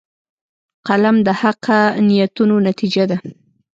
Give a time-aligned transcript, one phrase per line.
[0.87, 3.17] قلم د حقه نیتونو نتیجه ده